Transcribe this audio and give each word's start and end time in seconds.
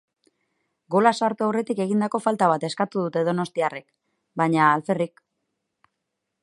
Gola 0.95 1.11
sartu 1.25 1.45
aurretik 1.47 1.81
egindako 1.85 2.21
falta 2.27 2.47
bat 2.53 2.65
eskatu 2.71 3.03
dute 3.05 3.25
donostiarrek, 3.29 3.87
baina 4.43 4.65
alferrik. 4.71 5.25